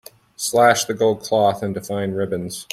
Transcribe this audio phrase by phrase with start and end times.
[0.35, 2.65] Slash the gold cloth into fine ribbons.